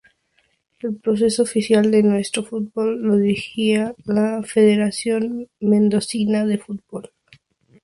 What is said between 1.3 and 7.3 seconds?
oficial de nuestro fútbol lo dirigía la "Federación Mendocina de Fútbol".